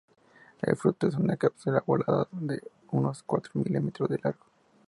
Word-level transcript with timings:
El 0.63 0.75
fruto 0.77 1.05
es 1.05 1.13
una 1.15 1.37
cápsula 1.37 1.83
ovalada 1.85 2.27
de 2.31 2.59
unos 2.89 3.21
cuatro 3.21 3.51
milímetros 3.53 4.09
de 4.09 4.17
largo. 4.23 4.47